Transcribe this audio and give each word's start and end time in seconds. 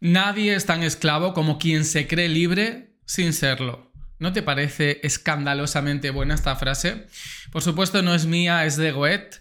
Nadie 0.00 0.54
es 0.54 0.66
tan 0.66 0.82
esclavo 0.82 1.34
como 1.34 1.58
quien 1.58 1.84
se 1.84 2.06
cree 2.06 2.28
libre 2.28 2.94
sin 3.04 3.32
serlo. 3.32 3.90
¿No 4.18 4.32
te 4.32 4.42
parece 4.42 5.00
escandalosamente 5.02 6.10
buena 6.10 6.34
esta 6.34 6.56
frase? 6.56 7.06
Por 7.52 7.62
supuesto 7.62 8.02
no 8.02 8.14
es 8.14 8.26
mía, 8.26 8.64
es 8.64 8.76
de 8.76 8.92
Goethe 8.92 9.38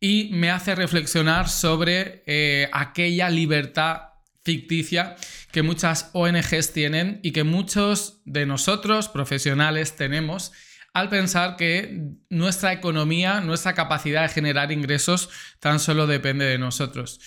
y 0.00 0.30
me 0.32 0.50
hace 0.50 0.74
reflexionar 0.74 1.48
sobre 1.48 2.22
eh, 2.26 2.68
aquella 2.72 3.30
libertad 3.30 4.00
ficticia 4.44 5.16
que 5.50 5.62
muchas 5.62 6.10
ONGs 6.12 6.72
tienen 6.72 7.20
y 7.22 7.32
que 7.32 7.44
muchos 7.44 8.20
de 8.24 8.46
nosotros, 8.46 9.08
profesionales, 9.08 9.96
tenemos 9.96 10.52
al 10.92 11.08
pensar 11.08 11.56
que 11.56 12.14
nuestra 12.30 12.72
economía, 12.72 13.40
nuestra 13.40 13.74
capacidad 13.74 14.22
de 14.22 14.28
generar 14.28 14.72
ingresos 14.72 15.28
tan 15.60 15.78
solo 15.78 16.06
depende 16.06 16.46
de 16.46 16.58
nosotros. 16.58 17.20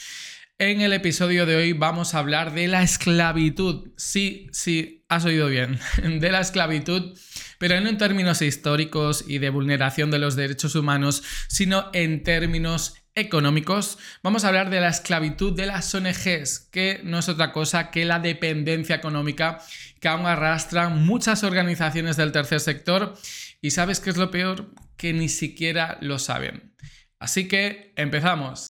En 0.61 0.81
el 0.81 0.91
episodio 0.91 1.45
de 1.45 1.55
hoy 1.55 1.71
vamos 1.71 2.13
a 2.13 2.19
hablar 2.19 2.53
de 2.53 2.67
la 2.67 2.83
esclavitud. 2.83 3.93
Sí, 3.95 4.49
sí, 4.51 5.05
has 5.07 5.23
oído 5.23 5.47
bien, 5.47 5.79
de 6.19 6.31
la 6.33 6.41
esclavitud, 6.41 7.17
pero 7.59 7.79
no 7.79 7.87
en 7.87 7.97
términos 7.97 8.41
históricos 8.41 9.23
y 9.25 9.37
de 9.37 9.51
vulneración 9.51 10.11
de 10.11 10.19
los 10.19 10.35
derechos 10.35 10.75
humanos, 10.75 11.23
sino 11.47 11.89
en 11.93 12.23
términos 12.23 12.95
económicos. 13.15 13.99
Vamos 14.21 14.43
a 14.43 14.49
hablar 14.49 14.69
de 14.69 14.81
la 14.81 14.89
esclavitud 14.89 15.55
de 15.55 15.65
las 15.65 15.95
ONGs, 15.95 16.67
que 16.73 16.99
no 17.05 17.19
es 17.19 17.29
otra 17.29 17.53
cosa 17.53 17.89
que 17.89 18.03
la 18.03 18.19
dependencia 18.19 18.97
económica 18.97 19.61
que 20.01 20.09
aún 20.09 20.25
arrastran 20.25 21.05
muchas 21.05 21.45
organizaciones 21.45 22.17
del 22.17 22.33
tercer 22.33 22.59
sector. 22.59 23.13
Y 23.61 23.71
sabes 23.71 24.01
qué 24.01 24.09
es 24.09 24.17
lo 24.17 24.29
peor? 24.29 24.73
Que 24.97 25.13
ni 25.13 25.29
siquiera 25.29 25.97
lo 26.01 26.19
saben. 26.19 26.75
Así 27.17 27.47
que 27.47 27.93
empezamos 27.95 28.73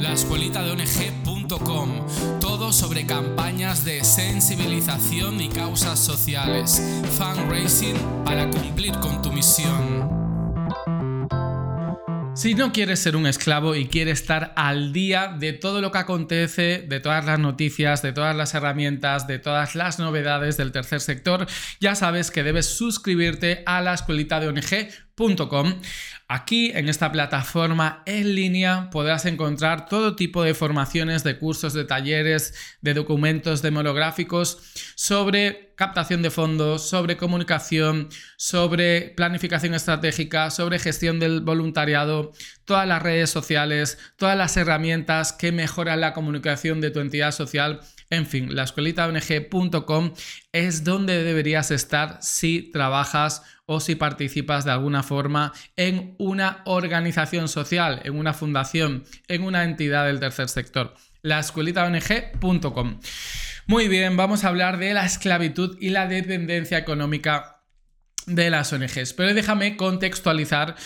la 0.00 0.12
escuelita 0.12 0.62
de 0.62 0.70
ONG.com. 0.72 2.06
Todo 2.40 2.72
sobre 2.72 3.06
campañas 3.06 3.84
de 3.84 4.02
sensibilización 4.02 5.40
y 5.40 5.48
causas 5.48 5.98
sociales. 5.98 6.82
Fundraising 7.18 7.96
para 8.24 8.48
cumplir 8.48 8.92
con 9.00 9.20
tu 9.20 9.30
misión. 9.32 10.20
Si 12.34 12.54
no 12.54 12.72
quieres 12.72 13.00
ser 13.00 13.16
un 13.16 13.26
esclavo 13.26 13.74
y 13.74 13.88
quieres 13.88 14.22
estar 14.22 14.54
al 14.56 14.94
día 14.94 15.36
de 15.38 15.52
todo 15.52 15.82
lo 15.82 15.90
que 15.92 15.98
acontece, 15.98 16.86
de 16.88 17.00
todas 17.00 17.26
las 17.26 17.38
noticias, 17.38 18.00
de 18.00 18.12
todas 18.12 18.34
las 18.34 18.54
herramientas, 18.54 19.26
de 19.26 19.38
todas 19.38 19.74
las 19.74 19.98
novedades 19.98 20.56
del 20.56 20.72
tercer 20.72 21.00
sector, 21.00 21.46
ya 21.80 21.94
sabes 21.94 22.30
que 22.30 22.42
debes 22.42 22.64
suscribirte 22.64 23.62
a 23.66 23.82
la 23.82 23.92
escuelita 23.92 24.40
de 24.40 24.48
ONG.com. 25.18 25.80
Aquí 26.28 26.70
en 26.74 26.88
esta 26.88 27.10
plataforma 27.10 28.02
en 28.06 28.34
línea 28.34 28.88
podrás 28.90 29.26
encontrar 29.26 29.86
todo 29.86 30.16
tipo 30.16 30.42
de 30.42 30.54
formaciones, 30.54 31.24
de 31.24 31.38
cursos, 31.38 31.72
de 31.72 31.84
talleres, 31.84 32.54
de 32.80 32.94
documentos, 32.94 33.62
de 33.62 33.70
monográficos 33.70 34.58
sobre 34.94 35.74
captación 35.74 36.22
de 36.22 36.30
fondos, 36.30 36.88
sobre 36.88 37.16
comunicación, 37.16 38.10
sobre 38.36 39.14
planificación 39.16 39.74
estratégica, 39.74 40.50
sobre 40.50 40.78
gestión 40.78 41.18
del 41.18 41.40
voluntariado, 41.40 42.32
todas 42.64 42.86
las 42.86 43.02
redes 43.02 43.30
sociales, 43.30 43.98
todas 44.16 44.36
las 44.36 44.56
herramientas 44.56 45.32
que 45.32 45.52
mejoran 45.52 46.00
la 46.00 46.12
comunicación 46.12 46.80
de 46.80 46.90
tu 46.90 47.00
entidad 47.00 47.32
social 47.32 47.80
en 48.10 48.26
fin, 48.26 48.54
la 48.54 48.64
escuelitaong.com 48.64 50.12
es 50.52 50.82
donde 50.82 51.22
deberías 51.22 51.70
estar 51.70 52.18
si 52.20 52.70
trabajas 52.72 53.42
o 53.66 53.78
si 53.78 53.94
participas 53.94 54.64
de 54.64 54.72
alguna 54.72 55.04
forma 55.04 55.52
en 55.76 56.16
una 56.18 56.62
organización 56.64 57.48
social, 57.48 58.00
en 58.04 58.18
una 58.18 58.34
fundación, 58.34 59.04
en 59.28 59.44
una 59.44 59.62
entidad 59.62 60.06
del 60.06 60.18
tercer 60.18 60.48
sector. 60.48 60.94
La 61.22 61.38
escuelitaong.com. 61.38 63.00
Muy 63.66 63.86
bien, 63.86 64.16
vamos 64.16 64.42
a 64.42 64.48
hablar 64.48 64.78
de 64.78 64.92
la 64.92 65.06
esclavitud 65.06 65.76
y 65.80 65.90
la 65.90 66.08
dependencia 66.08 66.78
económica 66.78 67.59
de 68.26 68.50
las 68.50 68.72
ONGs. 68.72 69.12
Pero 69.14 69.34
déjame 69.34 69.76
contextualizar 69.76 70.76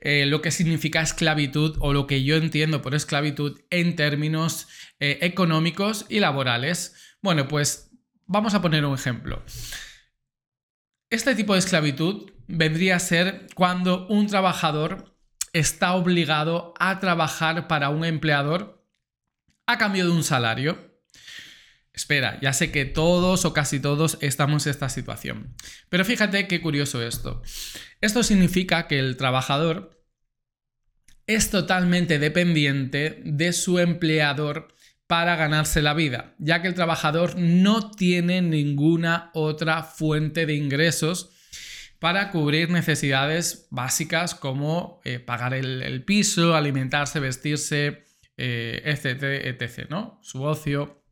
eh, 0.00 0.26
lo 0.26 0.40
que 0.42 0.50
significa 0.50 1.02
esclavitud 1.02 1.76
o 1.80 1.92
lo 1.92 2.06
que 2.06 2.24
yo 2.24 2.36
entiendo 2.36 2.82
por 2.82 2.94
esclavitud 2.94 3.60
en 3.70 3.96
términos 3.96 4.68
eh, 5.00 5.18
económicos 5.22 6.06
y 6.08 6.20
laborales. 6.20 6.94
Bueno, 7.20 7.48
pues 7.48 7.90
vamos 8.26 8.54
a 8.54 8.62
poner 8.62 8.84
un 8.84 8.94
ejemplo. 8.94 9.42
Este 11.10 11.34
tipo 11.34 11.52
de 11.52 11.60
esclavitud 11.60 12.30
vendría 12.46 12.96
a 12.96 13.00
ser 13.00 13.46
cuando 13.54 14.06
un 14.08 14.26
trabajador 14.26 15.16
está 15.52 15.94
obligado 15.94 16.74
a 16.78 16.98
trabajar 16.98 17.68
para 17.68 17.88
un 17.88 18.04
empleador 18.04 18.84
a 19.66 19.78
cambio 19.78 20.04
de 20.04 20.10
un 20.10 20.24
salario. 20.24 20.93
Espera, 21.94 22.38
ya 22.42 22.52
sé 22.52 22.72
que 22.72 22.84
todos 22.84 23.44
o 23.44 23.52
casi 23.52 23.78
todos 23.78 24.18
estamos 24.20 24.66
en 24.66 24.72
esta 24.72 24.88
situación. 24.88 25.54
Pero 25.88 26.04
fíjate 26.04 26.48
qué 26.48 26.60
curioso 26.60 27.00
esto. 27.00 27.40
Esto 28.00 28.24
significa 28.24 28.88
que 28.88 28.98
el 28.98 29.16
trabajador 29.16 30.04
es 31.26 31.50
totalmente 31.50 32.18
dependiente 32.18 33.22
de 33.24 33.52
su 33.52 33.78
empleador 33.78 34.74
para 35.06 35.36
ganarse 35.36 35.82
la 35.82 35.94
vida, 35.94 36.34
ya 36.38 36.62
que 36.62 36.68
el 36.68 36.74
trabajador 36.74 37.38
no 37.38 37.90
tiene 37.92 38.42
ninguna 38.42 39.30
otra 39.32 39.84
fuente 39.84 40.46
de 40.46 40.54
ingresos 40.54 41.30
para 42.00 42.30
cubrir 42.30 42.70
necesidades 42.70 43.68
básicas 43.70 44.34
como 44.34 45.00
eh, 45.04 45.20
pagar 45.20 45.54
el, 45.54 46.04
piso, 46.04 46.56
alimentarse, 46.56 47.20
vestirse, 47.20 48.04
eh, 48.36 48.82
etc, 48.84 49.88
¿no? 49.88 50.18
Su 50.22 50.42
ocio. 50.42 51.03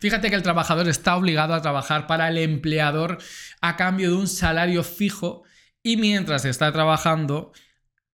Fíjate 0.00 0.30
que 0.30 0.36
el 0.36 0.42
trabajador 0.42 0.88
está 0.88 1.16
obligado 1.16 1.54
a 1.54 1.62
trabajar 1.62 2.06
para 2.06 2.28
el 2.28 2.38
empleador 2.38 3.18
a 3.60 3.76
cambio 3.76 4.10
de 4.10 4.16
un 4.16 4.28
salario 4.28 4.84
fijo 4.84 5.42
y 5.82 5.96
mientras 5.96 6.44
está 6.44 6.72
trabajando 6.72 7.52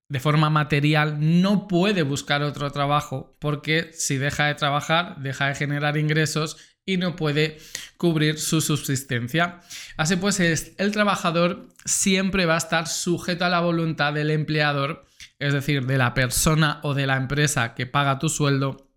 de 0.08 0.20
forma 0.20 0.50
material 0.50 1.16
no 1.42 1.66
puede 1.66 2.02
buscar 2.02 2.42
otro 2.42 2.70
trabajo 2.70 3.36
porque 3.40 3.90
si 3.92 4.16
deja 4.16 4.46
de 4.46 4.54
trabajar 4.54 5.16
deja 5.20 5.48
de 5.48 5.54
generar 5.54 5.96
ingresos 5.96 6.56
y 6.86 6.96
no 6.98 7.16
puede 7.16 7.58
cubrir 7.96 8.38
su 8.38 8.60
subsistencia. 8.60 9.60
Así 9.96 10.16
pues, 10.16 10.40
el 10.40 10.92
trabajador 10.92 11.68
siempre 11.84 12.46
va 12.46 12.54
a 12.54 12.58
estar 12.58 12.88
sujeto 12.88 13.44
a 13.44 13.48
la 13.48 13.60
voluntad 13.60 14.12
del 14.12 14.30
empleador, 14.30 15.06
es 15.38 15.52
decir, 15.52 15.86
de 15.86 15.98
la 15.98 16.14
persona 16.14 16.80
o 16.82 16.94
de 16.94 17.06
la 17.06 17.16
empresa 17.16 17.74
que 17.74 17.86
paga 17.86 18.18
tu 18.18 18.28
sueldo 18.28 18.90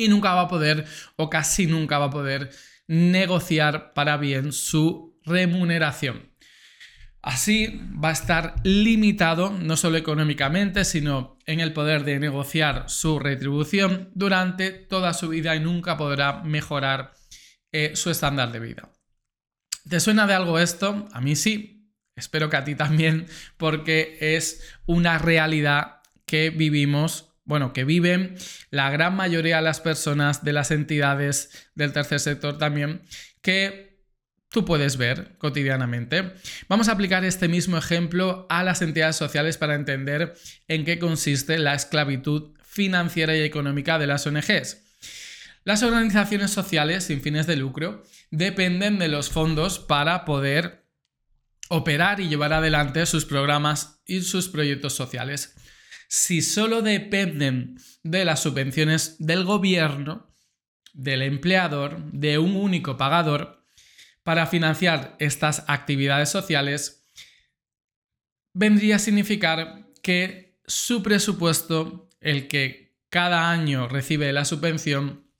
y 0.00 0.08
nunca 0.08 0.34
va 0.34 0.42
a 0.42 0.48
poder 0.48 0.86
o 1.16 1.30
casi 1.30 1.66
nunca 1.66 1.98
va 1.98 2.06
a 2.06 2.10
poder 2.10 2.50
negociar 2.86 3.92
para 3.92 4.16
bien 4.16 4.52
su 4.52 5.20
remuneración. 5.24 6.30
Así 7.22 7.78
va 8.02 8.08
a 8.08 8.12
estar 8.12 8.54
limitado 8.64 9.50
no 9.50 9.76
solo 9.76 9.98
económicamente, 9.98 10.84
sino 10.84 11.38
en 11.44 11.60
el 11.60 11.74
poder 11.74 12.04
de 12.04 12.18
negociar 12.18 12.88
su 12.88 13.18
retribución 13.18 14.10
durante 14.14 14.70
toda 14.70 15.12
su 15.12 15.28
vida 15.28 15.54
y 15.54 15.60
nunca 15.60 15.98
podrá 15.98 16.42
mejorar 16.42 17.12
eh, 17.72 17.92
su 17.94 18.10
estándar 18.10 18.52
de 18.52 18.60
vida. 18.60 18.90
¿Te 19.88 20.00
suena 20.00 20.26
de 20.26 20.34
algo 20.34 20.58
esto? 20.58 21.08
A 21.12 21.20
mí 21.20 21.36
sí, 21.36 21.92
espero 22.16 22.48
que 22.48 22.56
a 22.56 22.64
ti 22.64 22.74
también, 22.74 23.26
porque 23.58 24.16
es 24.20 24.62
una 24.86 25.18
realidad 25.18 26.00
que 26.24 26.48
vivimos 26.50 27.29
bueno, 27.50 27.72
que 27.72 27.82
viven 27.82 28.36
la 28.70 28.90
gran 28.90 29.16
mayoría 29.16 29.56
de 29.56 29.62
las 29.62 29.80
personas 29.80 30.44
de 30.44 30.52
las 30.52 30.70
entidades 30.70 31.68
del 31.74 31.92
tercer 31.92 32.20
sector 32.20 32.58
también, 32.58 33.02
que 33.42 34.04
tú 34.50 34.64
puedes 34.64 34.96
ver 34.96 35.36
cotidianamente. 35.36 36.32
Vamos 36.68 36.88
a 36.88 36.92
aplicar 36.92 37.24
este 37.24 37.48
mismo 37.48 37.76
ejemplo 37.76 38.46
a 38.50 38.62
las 38.62 38.82
entidades 38.82 39.16
sociales 39.16 39.58
para 39.58 39.74
entender 39.74 40.34
en 40.68 40.84
qué 40.84 41.00
consiste 41.00 41.58
la 41.58 41.74
esclavitud 41.74 42.56
financiera 42.62 43.36
y 43.36 43.40
económica 43.40 43.98
de 43.98 44.06
las 44.06 44.28
ONGs. 44.28 44.84
Las 45.64 45.82
organizaciones 45.82 46.52
sociales 46.52 47.02
sin 47.02 47.20
fines 47.20 47.48
de 47.48 47.56
lucro 47.56 48.04
dependen 48.30 49.00
de 49.00 49.08
los 49.08 49.28
fondos 49.28 49.80
para 49.80 50.24
poder 50.24 50.86
operar 51.68 52.20
y 52.20 52.28
llevar 52.28 52.52
adelante 52.52 53.06
sus 53.06 53.24
programas 53.24 54.00
y 54.06 54.22
sus 54.22 54.48
proyectos 54.48 54.92
sociales 54.92 55.56
si 56.10 56.42
solo 56.42 56.82
dependen 56.82 57.78
de 58.02 58.24
las 58.24 58.42
subvenciones 58.42 59.14
del 59.20 59.44
gobierno, 59.44 60.34
del 60.92 61.22
empleador, 61.22 62.02
de 62.10 62.36
un 62.38 62.56
único 62.56 62.96
pagador, 62.96 63.64
para 64.24 64.48
financiar 64.48 65.14
estas 65.20 65.64
actividades 65.68 66.28
sociales, 66.28 67.08
vendría 68.52 68.96
a 68.96 68.98
significar 68.98 69.86
que 70.02 70.58
su 70.66 71.00
presupuesto, 71.04 72.10
el 72.20 72.48
que 72.48 72.98
cada 73.08 73.48
año 73.48 73.86
recibe 73.86 74.32
la 74.32 74.44
subvención, 74.44 75.30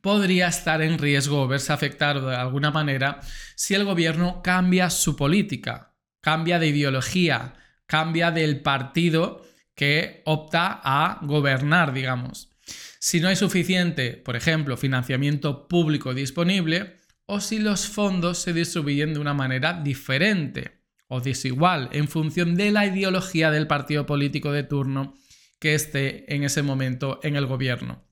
podría 0.00 0.48
estar 0.48 0.80
en 0.80 0.98
riesgo 0.98 1.42
o 1.42 1.46
verse 1.46 1.74
afectado 1.74 2.30
de 2.30 2.36
alguna 2.36 2.70
manera 2.70 3.20
si 3.54 3.74
el 3.74 3.84
gobierno 3.84 4.40
cambia 4.42 4.88
su 4.88 5.14
política, 5.14 5.94
cambia 6.22 6.58
de 6.58 6.68
ideología, 6.68 7.52
cambia 7.84 8.30
del 8.30 8.62
partido 8.62 9.49
que 9.80 10.20
opta 10.26 10.78
a 10.84 11.20
gobernar, 11.22 11.94
digamos. 11.94 12.50
si 12.98 13.18
no 13.18 13.28
hay 13.28 13.36
suficiente, 13.36 14.12
por 14.12 14.36
ejemplo, 14.36 14.76
financiamiento 14.76 15.68
público 15.68 16.12
disponible, 16.12 16.98
o 17.24 17.40
si 17.40 17.58
los 17.58 17.86
fondos 17.86 18.36
se 18.36 18.52
distribuyen 18.52 19.14
de 19.14 19.20
una 19.20 19.32
manera 19.32 19.72
diferente 19.72 20.82
o 21.08 21.22
desigual 21.22 21.88
en 21.92 22.08
función 22.08 22.56
de 22.56 22.72
la 22.72 22.84
ideología 22.84 23.50
del 23.50 23.66
partido 23.66 24.04
político 24.04 24.52
de 24.52 24.64
turno 24.64 25.14
que 25.58 25.74
esté 25.74 26.34
en 26.34 26.44
ese 26.44 26.60
momento 26.60 27.18
en 27.22 27.36
el 27.36 27.46
gobierno. 27.46 28.04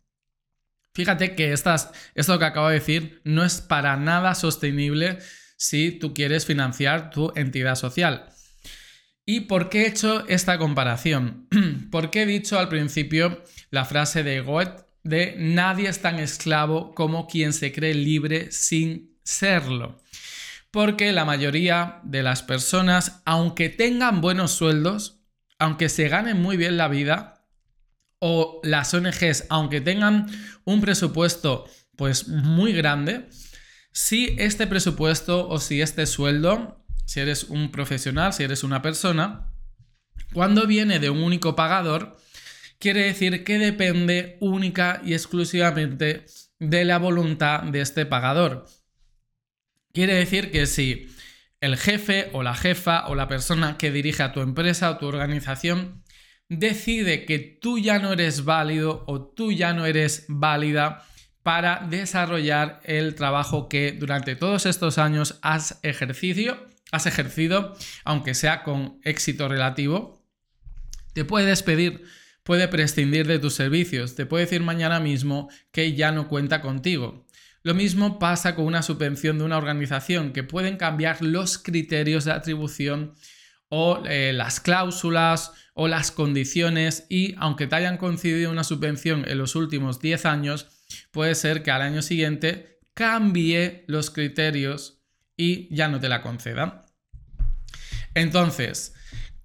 Fíjate 0.95 1.35
que 1.35 1.53
esto 1.53 2.39
que 2.39 2.45
acabo 2.47 2.69
de 2.69 2.79
decir 2.79 3.21
no 3.25 3.45
es 3.45 3.61
para 3.61 3.99
nada 3.99 4.35
sostenible 4.35 5.19
si 5.59 5.91
tú 5.91 6.15
quieres 6.15 6.47
financiar 6.47 7.11
tu 7.11 7.31
entidad 7.37 7.75
social. 7.75 8.33
¿Y 9.31 9.41
por 9.41 9.69
qué 9.69 9.83
he 9.83 9.89
hecho 9.89 10.27
esta 10.27 10.57
comparación? 10.57 11.49
Porque 11.91 12.23
he 12.23 12.27
dicho 12.27 12.59
al 12.59 12.71
principio 12.71 13.45
la 13.71 13.85
frase 13.85 14.23
de 14.23 14.41
Goethe 14.41 14.87
de 15.03 15.35
nadie 15.37 15.91
es 15.91 16.01
tan 16.01 16.19
esclavo 16.19 16.95
como 16.95 17.27
quien 17.29 17.53
se 17.53 17.71
cree 17.71 17.93
libre 17.93 18.51
sin 18.53 19.19
serlo. 19.23 20.01
Porque 20.71 21.13
la 21.13 21.27
mayoría 21.27 22.01
de 22.05 22.23
las 22.23 22.43
personas, 22.43 23.21
aunque 23.27 23.69
tengan 23.69 24.23
buenos 24.23 24.53
sueldos, 24.53 25.21
aunque 25.59 25.91
se 25.91 26.09
ganen 26.09 26.41
muy 26.41 26.57
bien 26.57 26.79
la 26.79 26.89
vida, 26.89 27.45
o 28.21 28.63
las 28.65 28.95
ONGs, 28.95 29.45
aunque 29.51 29.83
tengan 29.83 30.27
un 30.65 30.81
presupuesto 30.81 31.67
pues 31.97 32.29
muy 32.29 32.73
grande, 32.73 33.29
si 33.93 34.37
este 34.39 34.67
presupuesto 34.67 35.47
o 35.51 35.61
si 35.61 35.83
este 35.83 36.07
sueldo, 36.07 36.78
si 37.09 37.21
eres 37.21 37.45
un 37.45 37.71
profesional, 37.71 38.35
si 38.35 38.43
eres 38.43 38.63
una 38.63 38.83
persona, 38.83 39.51
cuando 40.35 40.67
viene 40.67 40.99
de 40.99 41.09
un 41.09 41.23
único 41.23 41.57
pagador, 41.57 42.19
quiere 42.79 43.05
decir 43.05 43.45
que 43.45 43.59
depende 43.59 44.37
única 44.41 45.01
y 45.03 45.15
exclusivamente 45.15 46.27
de 46.59 46.85
la 46.85 46.99
voluntad 46.99 47.63
de 47.63 47.81
este 47.81 48.05
pagador. 48.05 48.67
Quiere 49.95 50.17
decir 50.17 50.51
que 50.51 50.67
si 50.67 51.09
el 51.63 51.79
jefe 51.79 52.29
o 52.35 52.43
la 52.43 52.55
jefa 52.55 53.07
o 53.07 53.15
la 53.15 53.27
persona 53.27 53.79
que 53.79 53.91
dirige 53.91 54.23
a 54.23 54.33
tu 54.33 54.43
empresa 54.43 54.91
o 54.91 54.99
tu 54.99 55.07
organización 55.07 56.05
decide 56.51 57.25
que 57.25 57.39
tú 57.39 57.79
ya 57.79 57.99
no 58.01 58.13
eres 58.13 58.45
válido 58.45 59.05
o 59.07 59.23
tú 59.23 59.51
ya 59.51 59.73
no 59.73 59.87
eres 59.87 60.27
válida 60.29 61.07
para 61.43 61.87
desarrollar 61.89 62.83
el 62.85 63.15
trabajo 63.15 63.67
que 63.67 63.93
durante 63.93 64.37
todos 64.37 64.67
estos 64.67 64.99
años 64.99 65.39
has 65.41 65.81
ejercido, 65.83 66.68
has 66.93 67.07
ejercido, 67.07 67.77
aunque 68.05 68.35
sea 68.35 68.63
con 68.63 69.01
éxito 69.05 69.49
relativo, 69.49 70.25
te 71.13 71.25
puede 71.25 71.47
despedir, 71.47 72.05
puede 72.43 72.69
prescindir 72.69 73.27
de 73.27 73.39
tus 73.39 73.55
servicios, 73.55 74.15
te 74.15 74.27
puede 74.27 74.45
decir 74.45 74.63
mañana 74.63 75.01
mismo 75.01 75.49
que 75.73 75.95
ya 75.95 76.13
no 76.13 76.29
cuenta 76.29 76.61
contigo. 76.61 77.27
Lo 77.63 77.75
mismo 77.75 78.19
pasa 78.19 78.55
con 78.55 78.65
una 78.65 78.83
subvención 78.83 79.39
de 79.39 79.45
una 79.45 79.59
organización, 79.59 80.33
que 80.33 80.45
pueden 80.45 80.77
cambiar 80.77 81.23
los 81.23 81.59
criterios 81.59 82.25
de 82.25 82.33
atribución 82.33 83.15
o 83.69 84.03
eh, 84.07 84.33
las 84.33 84.61
cláusulas 84.61 85.53
o 85.75 85.89
las 85.89 86.11
condiciones 86.11 87.07
y 87.09 87.35
aunque 87.39 87.67
te 87.67 87.77
hayan 87.77 87.99
concedido 87.99 88.51
una 88.51 88.65
subvención 88.65 89.29
en 89.29 89.39
los 89.39 89.55
últimos 89.55 90.01
10 90.01 90.25
años, 90.25 90.69
puede 91.11 91.35
ser 91.35 91.63
que 91.63 91.71
al 91.71 91.83
año 91.83 92.01
siguiente 92.01 92.79
cambie 92.95 93.85
los 93.87 94.11
criterios 94.11 94.98
y 95.39 95.75
ya 95.75 95.89
no 95.89 95.99
te 95.99 96.11
la 96.11 96.21
concedan. 96.21 96.83
Entonces, 98.13 98.95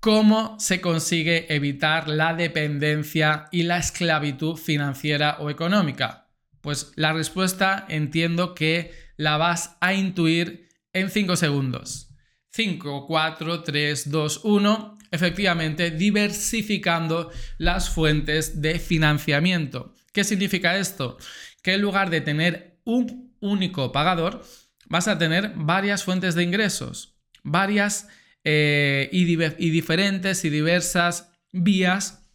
¿cómo 0.02 0.58
se 0.60 0.82
consigue 0.82 1.54
evitar 1.56 2.10
la 2.10 2.34
dependencia 2.34 3.48
y 3.52 3.64
la 3.64 3.78
esclavitud 3.78 4.58
financiera 4.58 5.38
o 5.40 5.50
económica? 5.50 6.28
Pues 6.60 6.92
la 6.96 7.14
respuesta 7.14 7.86
entiendo 7.88 8.56
que 8.56 8.92
la 9.16 9.38
vas 9.38 9.78
a 9.80 9.94
intuir 9.94 10.68
en 10.92 11.10
5 11.10 11.36
segundos. 11.36 12.10
5, 12.52 13.06
4, 13.08 13.64
3, 13.64 14.12
2, 14.12 14.42
1, 14.44 14.98
efectivamente 15.12 15.92
diversificando 15.92 17.32
las 17.58 17.90
fuentes 17.90 18.62
de 18.62 18.80
financiamiento. 18.80 19.94
¿Qué 20.12 20.24
significa 20.24 20.78
esto? 20.78 21.18
Que 21.62 21.74
en 21.74 21.82
lugar 21.82 22.10
de 22.10 22.22
tener 22.22 22.80
un 22.84 23.36
único 23.40 23.92
pagador, 23.92 24.44
vas 24.88 25.08
a 25.08 25.18
tener 25.18 25.54
varias 25.56 26.04
fuentes 26.04 26.36
de 26.36 26.44
ingresos, 26.44 27.16
varias 27.44 28.08
eh, 28.44 29.10
y, 29.12 29.24
y 29.24 29.70
diferentes 29.70 30.46
y 30.46 30.50
diversas 30.50 31.32
vías 31.52 32.30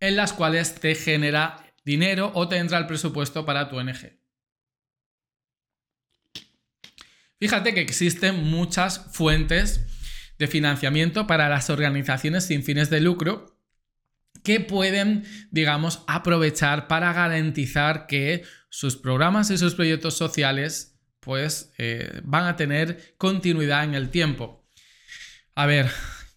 en 0.00 0.16
las 0.16 0.32
cuales 0.32 0.74
te 0.74 0.94
genera 0.94 1.64
dinero 1.84 2.32
o 2.34 2.48
te 2.48 2.56
entra 2.56 2.78
el 2.78 2.86
presupuesto 2.86 3.44
para 3.44 3.68
tu 3.68 3.76
ONG. 3.76 4.18
Fíjate 7.38 7.74
que 7.74 7.80
existen 7.80 8.44
muchas 8.44 9.06
fuentes 9.12 9.86
de 10.38 10.46
financiamiento 10.46 11.26
para 11.26 11.48
las 11.48 11.70
organizaciones 11.70 12.44
sin 12.44 12.62
fines 12.62 12.90
de 12.90 13.00
lucro 13.00 13.52
que 14.42 14.60
pueden, 14.60 15.24
digamos, 15.50 16.02
aprovechar 16.06 16.88
para 16.88 17.12
garantizar 17.12 18.06
que 18.06 18.44
sus 18.70 18.96
programas 18.96 19.50
y 19.50 19.58
sus 19.58 19.74
proyectos 19.74 20.16
sociales 20.16 20.91
pues 21.22 21.72
eh, 21.78 22.20
van 22.24 22.46
a 22.46 22.56
tener 22.56 23.14
continuidad 23.16 23.84
en 23.84 23.94
el 23.94 24.10
tiempo. 24.10 24.66
A 25.54 25.66
ver, 25.66 25.88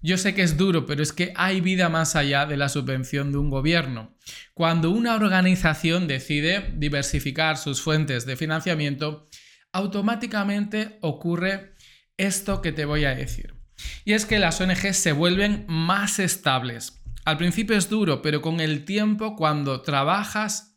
yo 0.01 0.17
sé 0.19 0.35
que 0.35 0.43
es 0.43 0.57
duro, 0.57 0.85
pero 0.85 1.01
es 1.01 1.11
que 1.11 1.33
hay 1.35 1.59
vida 1.59 1.89
más 1.89 2.15
allá 2.15 2.45
de 2.45 2.55
la 2.55 2.69
subvención 2.69 3.31
de 3.31 3.39
un 3.39 3.49
gobierno. 3.49 4.15
Cuando 4.53 4.91
una 4.91 5.15
organización 5.15 6.07
decide 6.07 6.71
diversificar 6.75 7.57
sus 7.57 7.81
fuentes 7.81 8.27
de 8.27 8.35
financiamiento, 8.35 9.27
automáticamente 9.73 10.99
ocurre 11.01 11.73
esto 12.17 12.61
que 12.61 12.71
te 12.71 12.85
voy 12.85 13.05
a 13.05 13.15
decir. 13.15 13.55
Y 14.03 14.13
es 14.13 14.27
que 14.27 14.37
las 14.37 14.61
ONG 14.61 14.93
se 14.93 15.13
vuelven 15.13 15.65
más 15.67 16.19
estables. 16.19 17.01
Al 17.25 17.37
principio 17.37 17.75
es 17.75 17.89
duro, 17.89 18.21
pero 18.21 18.43
con 18.43 18.59
el 18.59 18.85
tiempo, 18.85 19.35
cuando 19.35 19.81
trabajas 19.81 20.74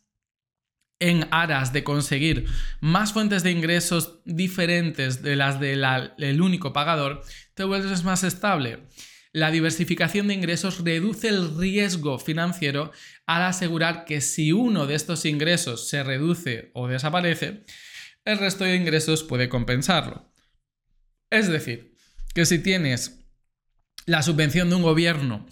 en 0.99 1.27
aras 1.31 1.71
de 1.73 1.83
conseguir 1.83 2.45
más 2.81 3.13
fuentes 3.13 3.43
de 3.43 3.51
ingresos 3.51 4.19
diferentes 4.25 5.21
de 5.21 5.35
las 5.35 5.59
del 5.59 6.41
único 6.41 6.73
pagador, 6.73 7.23
te 7.53 7.63
vuelves 7.63 8.03
más 8.03 8.23
estable. 8.23 8.87
La 9.31 9.51
diversificación 9.51 10.27
de 10.27 10.33
ingresos 10.33 10.83
reduce 10.83 11.27
el 11.27 11.57
riesgo 11.57 12.17
financiero 12.19 12.91
al 13.27 13.43
asegurar 13.43 14.05
que 14.05 14.21
si 14.21 14.51
uno 14.51 14.87
de 14.87 14.95
estos 14.95 15.25
ingresos 15.25 15.87
se 15.87 16.03
reduce 16.03 16.71
o 16.73 16.87
desaparece, 16.87 17.63
el 18.25 18.39
resto 18.39 18.63
de 18.63 18.75
ingresos 18.75 19.23
puede 19.23 19.47
compensarlo. 19.47 20.33
Es 21.29 21.47
decir, 21.47 21.95
que 22.33 22.45
si 22.45 22.59
tienes 22.59 23.19
la 24.05 24.23
subvención 24.23 24.69
de 24.69 24.75
un 24.75 24.81
gobierno 24.81 25.45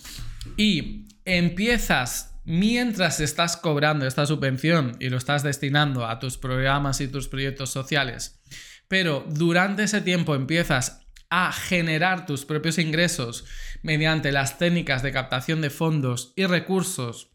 y 0.57 1.07
empiezas 1.25 2.36
mientras 2.47 3.19
estás 3.19 3.57
cobrando 3.57 4.07
esta 4.07 4.25
subvención 4.25 4.95
y 5.01 5.09
lo 5.09 5.17
estás 5.17 5.43
destinando 5.43 6.07
a 6.07 6.17
tus 6.17 6.37
programas 6.37 7.01
y 7.01 7.09
tus 7.09 7.27
proyectos 7.27 7.71
sociales, 7.71 8.41
pero 8.87 9.25
durante 9.27 9.83
ese 9.83 9.99
tiempo 9.99 10.33
empiezas 10.33 11.05
a 11.29 11.51
generar 11.51 12.25
tus 12.25 12.45
propios 12.45 12.77
ingresos 12.77 13.43
mediante 13.83 14.31
las 14.31 14.57
técnicas 14.57 15.03
de 15.03 15.11
captación 15.11 15.59
de 15.59 15.69
fondos 15.69 16.31
y 16.37 16.45
recursos, 16.45 17.33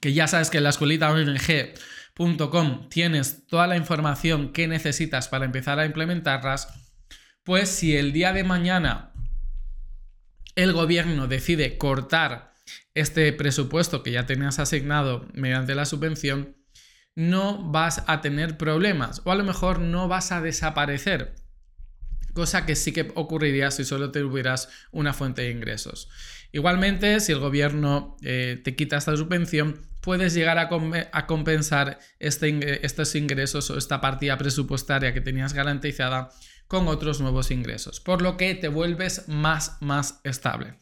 que 0.00 0.12
ya 0.12 0.26
sabes 0.26 0.50
que 0.50 0.58
en 0.58 0.64
la 0.64 0.70
escuelita 0.70 1.12
ONG 1.12 1.74
tienes 2.90 3.46
toda 3.46 3.68
la 3.68 3.76
información 3.76 4.52
que 4.52 4.66
necesitas 4.66 5.28
para 5.28 5.44
empezar 5.44 5.78
a 5.78 5.86
implementarlas, 5.86 6.66
pues 7.44 7.68
si 7.68 7.96
el 7.96 8.12
día 8.12 8.32
de 8.32 8.42
mañana 8.42 9.12
el 10.56 10.72
gobierno 10.72 11.28
decide 11.28 11.78
cortar 11.78 12.47
este 12.94 13.32
presupuesto 13.32 14.02
que 14.02 14.12
ya 14.12 14.26
tenías 14.26 14.58
asignado 14.58 15.26
mediante 15.34 15.74
la 15.74 15.84
subvención, 15.84 16.56
no 17.14 17.70
vas 17.70 18.04
a 18.06 18.20
tener 18.20 18.56
problemas 18.56 19.22
o 19.24 19.32
a 19.32 19.34
lo 19.34 19.44
mejor 19.44 19.80
no 19.80 20.06
vas 20.06 20.30
a 20.30 20.40
desaparecer, 20.40 21.34
cosa 22.32 22.64
que 22.64 22.76
sí 22.76 22.92
que 22.92 23.10
ocurriría 23.16 23.70
si 23.70 23.84
solo 23.84 24.12
tuvieras 24.12 24.68
una 24.92 25.12
fuente 25.12 25.42
de 25.42 25.50
ingresos. 25.50 26.08
Igualmente, 26.52 27.20
si 27.20 27.32
el 27.32 27.40
gobierno 27.40 28.16
eh, 28.22 28.60
te 28.62 28.76
quita 28.76 28.96
esta 28.96 29.16
subvención, 29.16 29.80
puedes 30.00 30.32
llegar 30.32 30.58
a, 30.58 30.68
compensar 31.26 31.98
este 32.18 32.86
estos 32.86 33.14
ingresos 33.14 33.68
o 33.70 33.76
esta 33.76 34.00
partida 34.00 34.38
presupuestaria 34.38 35.12
que 35.12 35.20
tenías 35.20 35.52
garantizada 35.52 36.30
con 36.68 36.86
otros 36.88 37.20
nuevos 37.20 37.50
ingresos, 37.50 38.00
por 38.00 38.22
lo 38.22 38.36
que 38.36 38.54
te 38.54 38.68
vuelves 38.68 39.28
más, 39.28 39.76
más 39.80 40.20
estable. 40.24 40.74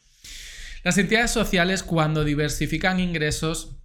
Las 0.86 0.98
entidades 0.98 1.32
sociales 1.32 1.82
cuando 1.82 2.22
diversifican 2.22 3.00
ingresos 3.00 3.76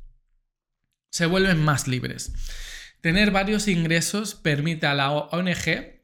se 1.09 1.25
vuelven 1.25 1.57
más 1.57 1.87
libres. 1.87 2.31
Tener 3.01 3.31
varios 3.31 3.67
ingresos 3.67 4.35
permite 4.35 4.85
a 4.85 4.93
la 4.93 5.09
ONG 5.09 5.99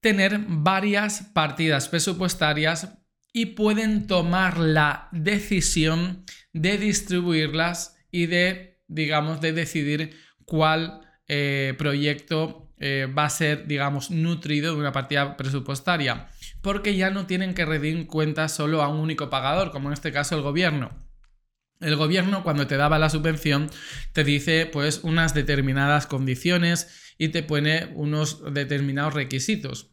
tener 0.00 0.40
varias 0.48 1.24
partidas 1.34 1.90
presupuestarias 1.90 2.94
y 3.34 3.44
pueden 3.44 4.06
tomar 4.06 4.56
la 4.56 5.10
decisión 5.12 6.24
de 6.54 6.78
distribuirlas 6.78 7.94
y 8.10 8.28
de 8.28 8.80
digamos, 8.88 9.42
de 9.42 9.52
decidir 9.52 10.16
cuál 10.46 11.02
eh, 11.28 11.74
proyecto 11.76 12.72
eh, 12.78 13.06
va 13.06 13.26
a 13.26 13.30
ser, 13.30 13.66
digamos, 13.66 14.10
nutrido 14.10 14.74
de 14.74 14.80
una 14.80 14.92
partida 14.92 15.36
presupuestaria, 15.36 16.28
porque 16.62 16.96
ya 16.96 17.10
no 17.10 17.26
tienen 17.26 17.54
que 17.54 17.66
rendir 17.66 18.06
cuentas 18.06 18.54
solo 18.54 18.82
a 18.82 18.88
un 18.88 19.00
único 19.00 19.28
pagador, 19.28 19.70
como 19.70 19.88
en 19.88 19.94
este 19.94 20.12
caso 20.12 20.36
el 20.36 20.42
gobierno. 20.42 21.06
El 21.80 21.96
gobierno 21.96 22.44
cuando 22.44 22.68
te 22.68 22.76
daba 22.76 23.00
la 23.00 23.10
subvención 23.10 23.68
te 24.12 24.22
dice 24.22 24.66
pues 24.66 25.00
unas 25.02 25.34
determinadas 25.34 26.06
condiciones 26.06 27.14
y 27.18 27.28
te 27.28 27.42
pone 27.42 27.90
unos 27.94 28.54
determinados 28.54 29.14
requisitos. 29.14 29.90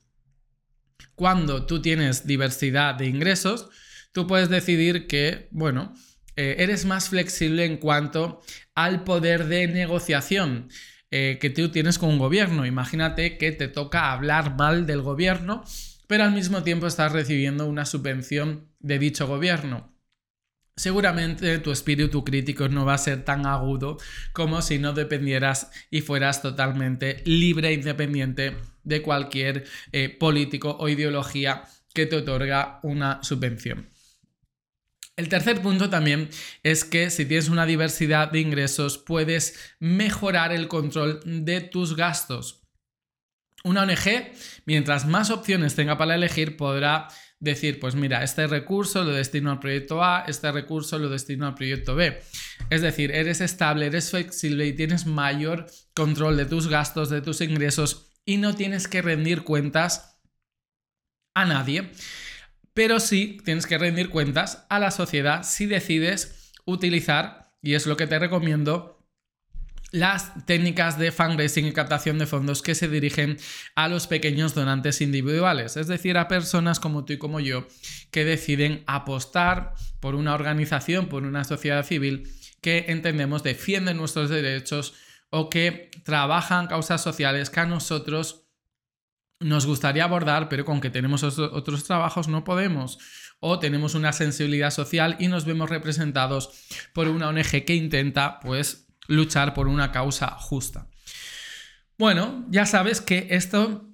Cuando 1.16 1.66
tú 1.66 1.82
tienes 1.82 2.28
diversidad 2.28 2.96
de 2.96 3.08
ingresos, 3.08 3.70
tú 4.12 4.28
puedes 4.28 4.50
decidir 4.50 5.08
que, 5.08 5.50
bueno, 5.52 5.94
eh, 6.36 6.58
eres 6.60 6.86
más 6.86 7.10
flexible 7.10 7.66
en 7.66 7.78
cuanto 7.78 8.42
al 8.76 9.04
poder 9.04 9.48
de 9.48 9.68
negociación. 9.68 10.70
Eh, 11.12 11.40
que 11.42 11.50
tú 11.50 11.70
tienes 11.70 11.98
con 11.98 12.10
un 12.10 12.20
gobierno. 12.20 12.68
Imagínate 12.68 13.40
que 13.40 13.52
te 13.52 13.68
toca 13.68 14.12
hablar 14.12 14.56
mal 14.56 14.86
del 14.86 15.02
gobierno, 15.02 15.64
pero 16.10 16.24
al 16.24 16.32
mismo 16.32 16.64
tiempo 16.64 16.88
estás 16.88 17.12
recibiendo 17.12 17.68
una 17.68 17.86
subvención 17.86 18.68
de 18.80 18.98
dicho 18.98 19.28
gobierno. 19.28 19.96
Seguramente 20.76 21.60
tu 21.60 21.72
espíritu 21.72 22.24
crítico 22.24 22.68
no 22.68 22.84
va 22.84 22.96
a 22.96 22.98
ser 22.98 23.24
tan 23.24 23.46
agudo 23.46 24.00
como 24.34 24.64
si 24.64 24.80
no 24.80 24.94
dependieras 24.94 25.70
y 25.92 26.02
fueras 26.02 26.42
totalmente 26.42 27.22
libre 27.26 27.68
e 27.68 27.74
independiente 27.74 28.58
de 28.84 29.04
cualquier 29.04 29.66
eh, 29.92 30.10
político 30.10 30.76
o 30.80 30.90
ideología 30.90 31.66
que 31.94 32.08
te 32.08 32.16
otorga 32.16 32.80
una 32.82 33.24
subvención. 33.24 33.88
El 35.16 35.30
tercer 35.30 35.62
punto 35.62 35.92
también 35.92 36.30
es 36.64 36.86
que 36.86 37.12
si 37.12 37.26
tienes 37.26 37.50
una 37.50 37.68
diversidad 37.68 38.32
de 38.32 38.40
ingresos 38.40 38.98
puedes 38.98 39.76
mejorar 39.80 40.54
el 40.54 40.68
control 40.68 41.20
de 41.24 41.62
tus 41.62 41.96
gastos. 41.96 42.64
Una 43.64 43.84
ONG, 43.84 44.32
mientras 44.66 45.06
más 45.06 45.30
opciones 45.30 45.76
tenga 45.76 45.98
para 45.98 46.16
elegir, 46.16 46.58
podrá 46.58 47.08
decir, 47.40 47.80
pues 47.80 47.96
mira, 47.96 48.24
este 48.24 48.48
recurso 48.48 49.04
lo 49.04 49.12
destino 49.12 49.52
al 49.52 49.60
proyecto 49.60 50.04
A, 50.04 50.26
este 50.28 50.52
recurso 50.52 50.98
lo 50.98 51.10
destino 51.10 51.48
al 51.48 51.56
proyecto 51.56 51.96
B. 51.96 52.22
Es 52.70 52.82
decir, 52.82 53.12
eres 53.12 53.42
estable, 53.42 53.88
eres 53.88 54.12
flexible 54.12 54.66
y 54.66 54.74
tienes 54.74 55.06
mayor 55.06 55.68
control 55.96 56.38
de 56.38 56.46
tus 56.46 56.68
gastos, 56.68 57.10
de 57.10 57.22
tus 57.22 57.42
ingresos 57.42 58.12
y 58.26 58.38
no 58.38 58.56
tienes 58.56 58.88
que 58.88 59.02
rendir 59.02 59.44
cuentas 59.44 60.22
a 61.34 61.46
nadie 61.46 61.92
pero 62.80 63.02
sí 63.02 63.40
tienes 63.44 63.68
que 63.68 63.78
rendir 63.78 64.10
cuentas 64.10 64.66
a 64.70 64.80
la 64.80 64.92
sociedad 64.92 65.44
si 65.44 65.66
decides 65.66 66.54
utilizar, 66.66 67.52
y 67.62 67.74
es 67.74 67.86
lo 67.86 67.98
que 67.98 68.08
te 68.08 68.18
recomiendo, 68.18 68.99
las 69.92 70.46
técnicas 70.46 71.00
de 71.00 71.12
fundraising 71.12 71.66
y 71.66 71.74
captación 71.74 72.20
de 72.20 72.28
fondos 72.28 72.62
que 72.62 72.76
se 72.76 72.88
dirigen 72.88 73.38
a 73.76 73.88
los 73.88 74.08
pequeños 74.08 74.54
donantes 74.54 75.02
individuales, 75.02 75.78
es 75.78 75.88
decir, 75.88 76.18
a 76.18 76.28
personas 76.28 76.80
como 76.80 77.06
tú 77.06 77.14
y 77.14 77.18
como 77.18 77.40
yo 77.40 77.68
que 78.12 78.26
deciden 78.26 78.84
apostar 78.88 79.74
por 80.00 80.16
una 80.16 80.34
organización, 80.34 81.08
por 81.08 81.24
una 81.24 81.44
sociedad 81.44 81.86
civil 81.86 82.30
que 82.62 82.86
entendemos 82.90 83.44
defiende 83.44 83.94
nuestros 83.94 84.30
derechos 84.30 84.94
o 85.30 85.50
que 85.50 85.92
trabajan 86.04 86.68
causas 86.68 87.02
sociales 87.02 87.50
que 87.50 87.60
a 87.60 87.66
nosotros 87.66 88.50
nos 89.40 89.66
gustaría 89.66 90.04
abordar, 90.04 90.50
pero 90.50 90.66
con 90.66 90.82
que 90.82 90.90
tenemos 90.90 91.24
otros 91.24 91.84
trabajos 91.86 92.28
no 92.28 92.44
podemos. 92.44 92.98
O 93.40 93.60
tenemos 93.60 93.96
una 93.96 94.12
sensibilidad 94.12 94.72
social 94.72 95.16
y 95.18 95.30
nos 95.30 95.46
vemos 95.46 95.70
representados 95.70 96.68
por 96.94 97.08
una 97.08 97.30
ONG 97.30 97.64
que 97.66 97.76
intenta, 97.76 98.42
pues, 98.42 98.89
luchar 99.10 99.54
por 99.54 99.68
una 99.68 99.92
causa 99.92 100.30
justa. 100.38 100.88
Bueno, 101.98 102.46
ya 102.50 102.66
sabes 102.66 103.02
que 103.02 103.28
esto 103.32 103.90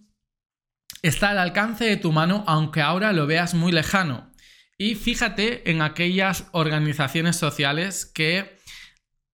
está 1.02 1.32
al 1.32 1.40
alcance 1.40 1.86
de 1.86 1.98
tu 1.98 2.12
mano, 2.12 2.44
aunque 2.46 2.82
ahora 2.82 3.12
lo 3.14 3.26
veas 3.26 3.56
muy 3.56 3.72
lejano. 3.72 4.32
Y 4.78 4.94
fíjate 4.94 5.72
en 5.72 5.82
aquellas 5.82 6.46
organizaciones 6.52 7.38
sociales 7.38 8.06
que 8.06 8.60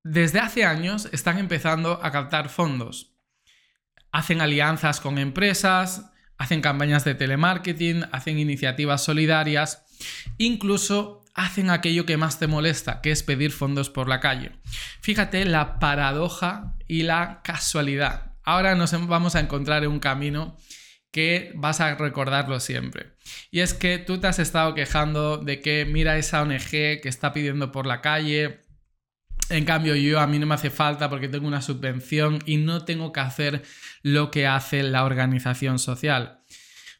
desde 0.03 0.39
hace 0.39 0.63
años 0.63 1.09
están 1.11 1.37
empezando 1.37 1.99
a 2.01 2.11
captar 2.11 2.47
fondos 2.47 3.11
hacen 4.11 4.41
alianzas 4.41 4.99
con 4.99 5.17
empresas, 5.17 6.11
hacen 6.37 6.61
campañas 6.61 7.03
de 7.05 7.15
telemarketing, 7.15 8.05
hacen 8.11 8.39
iniciativas 8.39 9.03
solidarias, 9.03 9.85
incluso 10.37 11.20
hacen 11.33 11.69
aquello 11.69 12.05
que 12.05 12.17
más 12.17 12.39
te 12.39 12.47
molesta, 12.47 13.01
que 13.01 13.11
es 13.11 13.23
pedir 13.23 13.51
fondos 13.51 13.89
por 13.89 14.07
la 14.07 14.19
calle. 14.19 14.51
Fíjate 15.01 15.45
la 15.45 15.79
paradoja 15.79 16.75
y 16.87 17.03
la 17.03 17.41
casualidad. 17.43 18.33
Ahora 18.43 18.75
nos 18.75 18.91
vamos 19.07 19.35
a 19.35 19.39
encontrar 19.39 19.83
en 19.83 19.91
un 19.91 19.99
camino 19.99 20.57
que 21.11 21.51
vas 21.55 21.81
a 21.81 21.95
recordarlo 21.95 22.59
siempre. 22.59 23.13
Y 23.51 23.59
es 23.59 23.73
que 23.73 23.97
tú 23.97 24.19
te 24.19 24.27
has 24.27 24.39
estado 24.39 24.73
quejando 24.73 25.37
de 25.37 25.61
que 25.61 25.85
mira 25.85 26.17
esa 26.17 26.41
ONG 26.41 26.69
que 26.69 27.01
está 27.03 27.33
pidiendo 27.33 27.71
por 27.71 27.85
la 27.85 28.01
calle, 28.01 28.61
en 29.51 29.65
cambio, 29.65 29.95
yo 29.95 30.19
a 30.21 30.27
mí 30.27 30.39
no 30.39 30.47
me 30.47 30.55
hace 30.55 30.69
falta 30.69 31.09
porque 31.09 31.27
tengo 31.27 31.45
una 31.45 31.61
subvención 31.61 32.39
y 32.45 32.55
no 32.55 32.85
tengo 32.85 33.11
que 33.11 33.19
hacer 33.19 33.63
lo 34.01 34.31
que 34.31 34.47
hace 34.47 34.81
la 34.81 35.03
organización 35.03 35.77
social. 35.77 36.40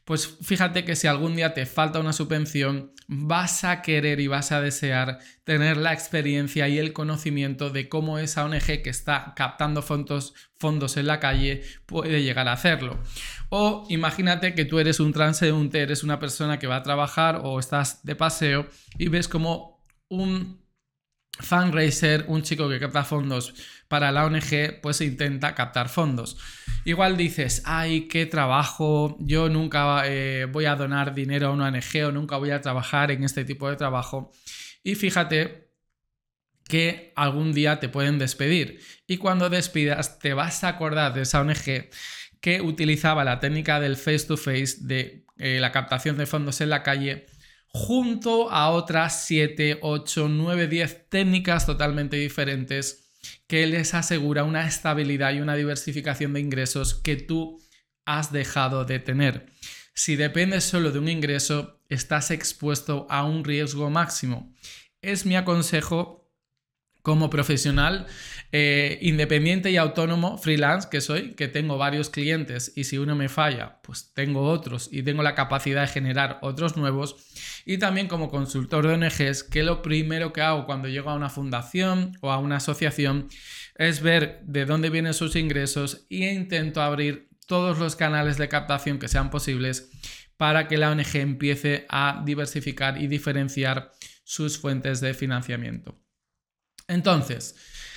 Pues 0.04 0.38
fíjate 0.42 0.84
que 0.84 0.96
si 0.96 1.06
algún 1.06 1.36
día 1.36 1.54
te 1.54 1.64
falta 1.64 2.00
una 2.00 2.12
subvención, 2.12 2.92
vas 3.06 3.62
a 3.62 3.82
querer 3.82 4.20
y 4.20 4.26
vas 4.26 4.50
a 4.52 4.60
desear 4.60 5.18
tener 5.44 5.76
la 5.76 5.92
experiencia 5.92 6.68
y 6.68 6.78
el 6.78 6.92
conocimiento 6.92 7.70
de 7.70 7.88
cómo 7.88 8.18
esa 8.18 8.44
ONG 8.44 8.82
que 8.82 8.90
está 8.90 9.32
captando 9.36 9.82
fondos, 9.82 10.34
fondos 10.56 10.96
en 10.96 11.06
la 11.06 11.20
calle 11.20 11.62
puede 11.86 12.22
llegar 12.22 12.48
a 12.48 12.52
hacerlo. 12.52 12.98
O 13.48 13.86
imagínate 13.90 14.54
que 14.54 14.64
tú 14.64 14.78
eres 14.78 14.98
un 14.98 15.12
transeúnte, 15.12 15.82
eres 15.82 16.02
una 16.02 16.18
persona 16.18 16.58
que 16.58 16.66
va 16.66 16.76
a 16.76 16.82
trabajar 16.82 17.40
o 17.44 17.60
estás 17.60 18.02
de 18.04 18.16
paseo 18.16 18.66
y 18.98 19.08
ves 19.08 19.28
como 19.28 19.84
un 20.08 20.62
fundraiser, 21.38 22.24
un 22.28 22.42
chico 22.42 22.68
que 22.68 22.80
capta 22.80 23.04
fondos 23.04 23.54
para 23.88 24.12
la 24.12 24.24
ONG, 24.24 24.80
pues 24.82 25.00
intenta 25.00 25.54
captar 25.54 25.88
fondos. 25.88 26.36
Igual 26.84 27.16
dices, 27.16 27.62
ay, 27.64 28.08
qué 28.08 28.26
trabajo, 28.26 29.16
yo 29.20 29.48
nunca 29.48 30.02
eh, 30.06 30.46
voy 30.50 30.64
a 30.64 30.74
donar 30.74 31.14
dinero 31.14 31.48
a 31.48 31.50
una 31.52 31.68
ONG 31.68 32.06
o 32.06 32.12
nunca 32.12 32.36
voy 32.36 32.50
a 32.50 32.60
trabajar 32.60 33.10
en 33.12 33.22
este 33.22 33.44
tipo 33.44 33.70
de 33.70 33.76
trabajo. 33.76 34.32
Y 34.82 34.96
fíjate 34.96 35.70
que 36.66 37.12
algún 37.14 37.52
día 37.52 37.78
te 37.78 37.88
pueden 37.88 38.18
despedir. 38.18 38.80
Y 39.06 39.18
cuando 39.18 39.48
despidas, 39.48 40.18
te 40.18 40.34
vas 40.34 40.64
a 40.64 40.68
acordar 40.68 41.14
de 41.14 41.22
esa 41.22 41.40
ONG 41.40 41.88
que 42.40 42.60
utilizaba 42.60 43.22
la 43.22 43.38
técnica 43.38 43.78
del 43.78 43.96
face 43.96 44.26
to 44.26 44.36
face 44.36 44.78
de 44.80 45.24
eh, 45.38 45.60
la 45.60 45.70
captación 45.70 46.16
de 46.16 46.26
fondos 46.26 46.60
en 46.60 46.70
la 46.70 46.82
calle 46.82 47.26
junto 47.68 48.50
a 48.50 48.70
otras 48.70 49.24
7, 49.24 49.78
8, 49.80 50.28
9, 50.28 50.66
10 50.66 51.08
técnicas 51.08 51.64
totalmente 51.64 52.16
diferentes 52.16 53.11
que 53.46 53.66
les 53.66 53.94
asegura 53.94 54.44
una 54.44 54.66
estabilidad 54.66 55.32
y 55.32 55.40
una 55.40 55.54
diversificación 55.54 56.32
de 56.32 56.40
ingresos 56.40 56.94
que 56.94 57.16
tú 57.16 57.58
has 58.04 58.32
dejado 58.32 58.84
de 58.84 58.98
tener. 58.98 59.46
Si 59.94 60.16
dependes 60.16 60.64
solo 60.64 60.90
de 60.90 60.98
un 60.98 61.08
ingreso, 61.08 61.80
estás 61.88 62.30
expuesto 62.30 63.06
a 63.10 63.24
un 63.24 63.44
riesgo 63.44 63.90
máximo. 63.90 64.54
Es 65.02 65.26
mi 65.26 65.42
consejo 65.44 66.21
como 67.02 67.30
profesional 67.30 68.06
eh, 68.52 68.98
independiente 69.00 69.70
y 69.70 69.76
autónomo, 69.76 70.38
freelance 70.38 70.88
que 70.90 71.00
soy, 71.00 71.32
que 71.32 71.48
tengo 71.48 71.78
varios 71.78 72.10
clientes 72.10 72.72
y 72.76 72.84
si 72.84 72.98
uno 72.98 73.16
me 73.16 73.28
falla, 73.28 73.80
pues 73.82 74.12
tengo 74.14 74.42
otros 74.42 74.88
y 74.92 75.02
tengo 75.02 75.22
la 75.22 75.34
capacidad 75.34 75.82
de 75.82 75.88
generar 75.88 76.38
otros 76.42 76.76
nuevos. 76.76 77.16
Y 77.64 77.78
también 77.78 78.08
como 78.08 78.30
consultor 78.30 78.86
de 78.86 78.94
ONGs, 78.94 79.42
que 79.44 79.62
lo 79.62 79.80
primero 79.80 80.32
que 80.32 80.42
hago 80.42 80.66
cuando 80.66 80.88
llego 80.88 81.10
a 81.10 81.14
una 81.14 81.30
fundación 81.30 82.16
o 82.20 82.30
a 82.30 82.38
una 82.38 82.56
asociación 82.56 83.28
es 83.76 84.02
ver 84.02 84.40
de 84.44 84.66
dónde 84.66 84.90
vienen 84.90 85.14
sus 85.14 85.34
ingresos 85.34 86.06
e 86.10 86.32
intento 86.32 86.82
abrir 86.82 87.28
todos 87.46 87.78
los 87.78 87.96
canales 87.96 88.36
de 88.36 88.48
captación 88.48 88.98
que 88.98 89.08
sean 89.08 89.30
posibles 89.30 89.90
para 90.36 90.68
que 90.68 90.76
la 90.76 90.90
ONG 90.90 91.16
empiece 91.16 91.86
a 91.88 92.22
diversificar 92.24 93.00
y 93.00 93.06
diferenciar 93.06 93.92
sus 94.24 94.58
fuentes 94.58 95.00
de 95.00 95.14
financiamiento. 95.14 96.01
Entonces, 96.92 97.56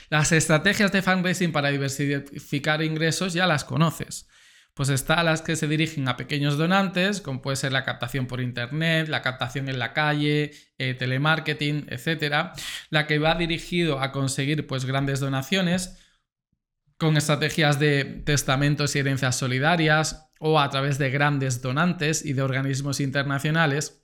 las 0.09 0.31
estrategias 0.31 0.91
de 0.91 1.01
fundraising 1.01 1.51
para 1.51 1.69
diversificar 1.69 2.81
ingresos 2.81 3.33
ya 3.33 3.47
las 3.47 3.63
conoces. 3.63 4.27
Pues 4.73 4.89
está 4.89 5.23
las 5.23 5.41
que 5.41 5.55
se 5.55 5.67
dirigen 5.67 6.07
a 6.07 6.17
pequeños 6.17 6.57
donantes, 6.57 7.21
como 7.21 7.41
puede 7.41 7.55
ser 7.55 7.71
la 7.71 7.85
captación 7.85 8.27
por 8.27 8.41
internet, 8.41 9.07
la 9.07 9.21
captación 9.21 9.69
en 9.69 9.79
la 9.79 9.93
calle, 9.93 10.51
eh, 10.77 10.93
telemarketing, 10.93 11.87
etc. 11.89 12.53
La 12.89 13.07
que 13.07 13.19
va 13.19 13.35
dirigido 13.35 14.01
a 14.01 14.11
conseguir 14.11 14.67
pues 14.67 14.83
grandes 14.85 15.21
donaciones 15.21 15.97
con 16.97 17.15
estrategias 17.17 17.79
de 17.79 18.03
testamentos 18.25 18.95
y 18.95 18.99
herencias 18.99 19.37
solidarias 19.37 20.29
o 20.39 20.59
a 20.59 20.69
través 20.69 20.97
de 20.97 21.09
grandes 21.09 21.61
donantes 21.61 22.25
y 22.25 22.33
de 22.33 22.41
organismos 22.41 22.99
internacionales 22.99 24.01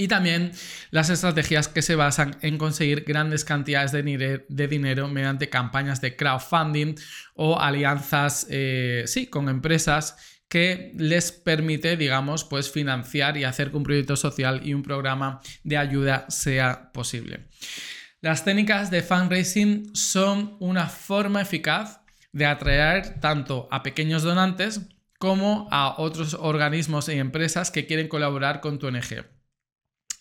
Y 0.00 0.06
también 0.06 0.52
las 0.92 1.10
estrategias 1.10 1.66
que 1.66 1.82
se 1.82 1.96
basan 1.96 2.36
en 2.40 2.56
conseguir 2.56 3.02
grandes 3.02 3.44
cantidades 3.44 3.90
de, 3.90 4.68
dinero 4.68 5.08
mediante 5.08 5.50
campañas 5.50 6.00
de 6.00 6.14
crowdfunding 6.14 6.94
o 7.34 7.58
alianzas, 7.58 8.46
eh, 8.48 9.02
sí, 9.06 9.26
con 9.26 9.48
empresas 9.48 10.16
que 10.48 10.92
les 10.96 11.32
permite, 11.32 11.96
digamos, 11.96 12.44
pues 12.44 12.70
financiar 12.70 13.36
y 13.36 13.42
hacer 13.42 13.72
que 13.72 13.76
un 13.76 13.82
proyecto 13.82 14.14
social 14.14 14.60
y 14.64 14.72
un 14.72 14.84
programa 14.84 15.40
de 15.64 15.78
ayuda 15.78 16.26
sea 16.28 16.92
posible. 16.92 17.48
Las 18.20 18.44
técnicas 18.44 18.92
de 18.92 19.02
fundraising 19.02 19.96
son 19.96 20.56
una 20.60 20.86
forma 20.86 21.42
eficaz 21.42 22.02
de 22.30 22.46
atraer 22.46 23.18
tanto 23.18 23.66
a 23.72 23.82
pequeños 23.82 24.22
donantes 24.22 24.80
como 25.18 25.66
a 25.72 26.00
otros 26.00 26.34
organismos 26.34 27.08
y 27.08 27.14
empresas 27.14 27.72
que 27.72 27.86
quieren 27.86 28.06
colaborar 28.06 28.60
con 28.60 28.78
tu 28.78 28.86
ONG. 28.86 29.37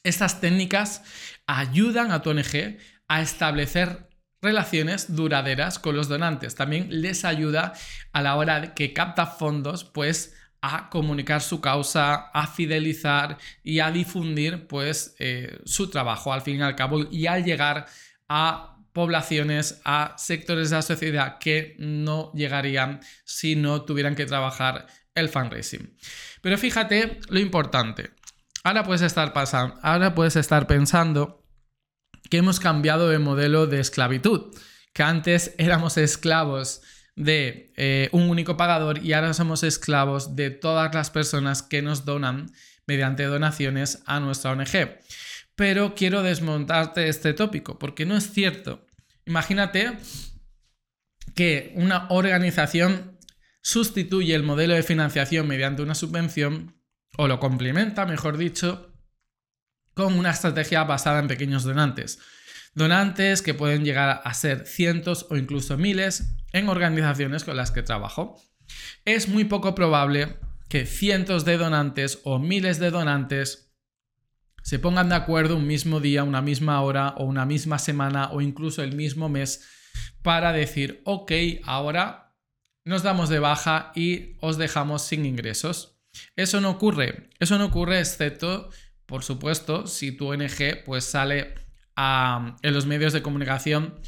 Estas 0.08 0.40
técnicas 0.40 1.04
ayudan 1.48 2.12
a 2.12 2.22
tu 2.22 2.30
ONG 2.30 2.78
a 3.10 3.22
establecer 3.22 4.08
relaciones 4.42 5.14
duraderas 5.14 5.80
con 5.80 5.98
los 5.98 6.08
donantes. 6.08 6.56
También 6.56 6.88
les 6.90 7.26
ayuda 7.26 7.74
a 8.14 8.22
la 8.22 8.38
hora 8.38 8.74
que 8.74 8.94
capta 8.94 9.26
fondos, 9.26 9.84
pues 9.84 10.34
a 10.62 10.90
comunicar 10.90 11.42
su 11.42 11.60
causa, 11.60 12.30
a 12.34 12.48
fidelizar 12.48 13.38
y 13.64 13.82
a 13.82 13.92
difundir 13.92 14.68
pues 14.68 15.14
eh, 15.20 15.60
su 15.66 15.90
trabajo 15.90 16.32
al 16.32 16.42
fin 16.42 16.60
y 16.60 16.62
al 16.62 16.78
cabo 16.78 17.06
y 17.12 17.28
al 17.28 17.44
llegar 17.44 17.86
a 18.30 18.78
poblaciones, 18.94 19.82
a 19.84 20.16
sectores 20.18 20.70
de 20.70 20.78
la 20.78 20.84
sociedad 20.84 21.38
que 21.38 21.76
no 21.80 22.32
llegarían 22.34 23.02
si 23.26 23.58
no 23.58 23.82
tuvieran 23.82 24.16
que 24.16 24.26
trabajar 24.26 24.88
el 25.16 25.28
fundraising. 25.28 25.98
Pero 26.42 26.58
fíjate 26.58 27.20
lo 27.28 27.40
importante, 27.40 28.12
Ahora 28.68 28.84
puedes 28.84 29.02
estar 29.02 29.32
pasando, 29.32 29.80
ahora 29.82 30.14
puedes 30.14 30.36
estar 30.36 30.68
pensando 30.68 31.42
que 32.30 32.36
hemos 32.36 32.60
cambiado 32.60 33.08
de 33.08 33.18
modelo 33.18 33.66
de 33.66 33.80
esclavitud, 33.80 34.54
que 34.92 35.04
antes 35.04 35.56
éramos 35.58 35.96
esclavos 35.96 36.82
de 37.16 37.72
eh, 37.78 38.10
un 38.12 38.30
único 38.30 38.58
pagador 38.58 38.98
y 38.98 39.14
ahora 39.14 39.34
somos 39.34 39.64
esclavos 39.64 40.36
de 40.36 40.50
todas 40.50 40.94
las 40.94 41.12
personas 41.12 41.64
que 41.64 41.82
nos 41.82 42.04
donan 42.04 42.52
mediante 42.86 43.24
donaciones 43.24 44.04
a 44.06 44.20
nuestra 44.20 44.52
ONG. 44.52 45.00
Pero 45.56 45.96
quiero 45.96 46.22
desmontarte 46.22 47.08
este 47.08 47.34
tópico, 47.34 47.80
porque 47.80 48.06
no 48.06 48.18
es 48.18 48.34
cierto. 48.34 48.86
Imagínate 49.26 49.94
que 51.36 51.72
una 51.78 52.08
organización 52.10 53.18
sustituye 53.62 54.36
el 54.36 54.44
modelo 54.44 54.74
de 54.74 54.84
financiación 54.84 55.48
mediante 55.48 55.84
una 55.84 55.96
subvención 55.96 56.77
o 57.18 57.28
lo 57.28 57.40
complementa, 57.40 58.06
mejor 58.06 58.38
dicho, 58.38 58.94
con 59.94 60.18
una 60.18 60.30
estrategia 60.30 60.84
basada 60.84 61.20
en 61.20 61.28
pequeños 61.28 61.64
donantes. 61.64 62.20
Donantes 62.74 63.42
que 63.42 63.54
pueden 63.54 63.84
llegar 63.84 64.22
a 64.24 64.34
ser 64.34 64.66
cientos 64.66 65.26
o 65.30 65.36
incluso 65.36 65.78
miles 65.78 66.36
en 66.54 66.70
organizaciones 66.70 67.44
con 67.44 67.58
las 67.58 67.72
que 67.72 67.84
trabajo. 67.84 68.40
Es 69.04 69.28
muy 69.28 69.46
poco 69.46 69.74
probable 69.74 70.38
que 70.70 70.86
cientos 70.86 71.44
de 71.44 71.58
donantes 71.58 72.20
o 72.24 72.40
miles 72.40 72.80
de 72.80 72.92
donantes 72.92 73.74
se 74.62 74.80
pongan 74.80 75.10
de 75.10 75.16
acuerdo 75.16 75.56
un 75.56 75.66
mismo 75.66 76.00
día, 76.00 76.24
una 76.24 76.42
misma 76.42 76.82
hora 76.82 77.16
o 77.18 77.24
una 77.24 77.46
misma 77.46 77.80
semana 77.80 78.32
o 78.32 78.42
incluso 78.42 78.84
el 78.84 78.96
mismo 78.96 79.30
mes 79.30 79.66
para 80.22 80.52
decir, 80.52 81.02
ok, 81.06 81.32
ahora 81.64 82.36
nos 82.84 83.02
damos 83.02 83.30
de 83.30 83.40
baja 83.40 83.92
y 83.96 84.36
os 84.42 84.58
dejamos 84.58 85.04
sin 85.04 85.26
ingresos. 85.26 85.97
Eso 86.36 86.62
no 86.62 86.70
ocurre, 86.70 87.30
eso 87.40 87.58
no 87.58 87.66
ocurre 87.66 88.00
excepto, 88.00 88.70
por 89.06 89.24
supuesto, 89.24 89.88
si 89.88 90.12
tu 90.12 90.32
ONG 90.32 90.84
pues 90.86 91.06
sale 91.06 91.56
en 91.98 92.74
los 92.74 92.86
medios 92.86 93.14
de 93.14 93.24
comunicación 93.24 94.00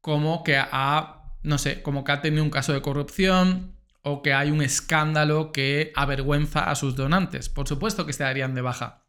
como 0.00 0.42
que 0.42 0.56
ha, 0.56 1.34
no 1.42 1.58
sé, 1.58 1.82
como 1.82 2.02
que 2.04 2.12
ha 2.12 2.22
tenido 2.22 2.42
un 2.42 2.50
caso 2.50 2.72
de 2.72 2.82
corrupción 2.82 3.76
o 4.02 4.22
que 4.22 4.32
hay 4.32 4.50
un 4.50 4.62
escándalo 4.62 5.52
que 5.52 5.92
avergüenza 5.94 6.70
a 6.70 6.74
sus 6.74 6.96
donantes. 6.96 7.48
Por 7.48 7.68
supuesto 7.68 8.06
que 8.06 8.14
se 8.14 8.24
darían 8.24 8.54
de 8.54 8.62
baja. 8.62 9.06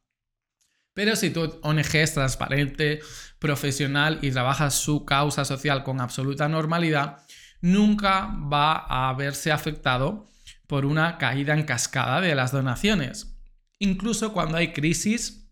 Pero 0.94 1.16
si 1.16 1.30
tu 1.30 1.60
ONG 1.62 1.96
es 1.96 2.14
transparente, 2.14 3.00
profesional 3.40 4.20
y 4.22 4.32
trabaja 4.32 4.70
su 4.70 5.06
causa 5.06 5.46
social 5.46 5.84
con 5.84 6.02
absoluta 6.02 6.50
normalidad, 6.50 7.24
nunca 7.62 8.30
va 8.52 8.74
a 8.74 9.14
verse 9.14 9.54
afectado 9.54 10.28
por 10.72 10.86
una 10.86 11.18
caída 11.18 11.54
en 11.54 11.64
cascada 11.64 12.22
de 12.22 12.34
las 12.34 12.54
donaciones. 12.54 13.38
Incluso 13.78 14.32
cuando 14.32 14.56
hay 14.56 14.72
crisis, 14.72 15.52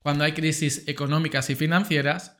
cuando 0.00 0.24
hay 0.24 0.32
crisis 0.32 0.88
económicas 0.88 1.50
y 1.50 1.54
financieras, 1.54 2.36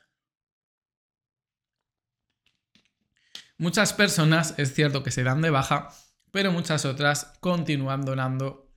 muchas 3.58 3.92
personas 3.92 4.54
es 4.56 4.74
cierto 4.74 5.04
que 5.04 5.12
se 5.12 5.22
dan 5.22 5.40
de 5.40 5.50
baja, 5.50 5.90
pero 6.32 6.50
muchas 6.50 6.84
otras 6.84 7.38
continúan 7.38 8.04
donando 8.04 8.74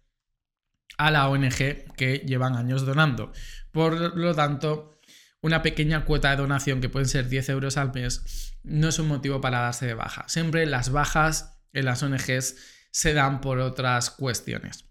a 1.00 1.10
la 1.10 1.28
ONG 1.28 1.96
que 1.98 2.22
llevan 2.24 2.56
años 2.56 2.86
donando. 2.86 3.34
Por 3.72 4.16
lo 4.16 4.36
tanto, 4.36 5.00
una 5.42 5.64
pequeña 5.64 6.06
cuota 6.06 6.30
de 6.30 6.38
donación 6.38 6.82
que 6.82 6.90
pueden 6.90 7.10
ser 7.10 7.30
10 7.30 7.50
euros 7.50 7.78
al 7.78 7.92
mes 7.96 8.60
no 8.62 8.90
es 8.90 9.00
un 9.00 9.08
motivo 9.08 9.42
para 9.42 9.62
darse 9.62 9.88
de 9.88 9.96
baja. 9.96 10.26
Siempre 10.28 10.68
las 10.68 10.92
bajas 10.92 11.64
en 11.74 11.86
las 11.86 12.04
ONGs 12.04 12.81
se 12.92 13.14
dan 13.14 13.42
por 13.42 13.60
otras 13.60 14.10
cuestiones. 14.12 14.86